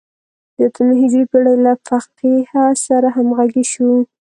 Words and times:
د 0.55 0.57
اتمې 0.67 0.95
هجري 1.01 1.23
پېړۍ 1.31 1.57
له 1.65 1.73
فقیه 1.87 2.63
سره 2.85 3.07
همغږي 3.15 3.63
شو. 3.71 3.89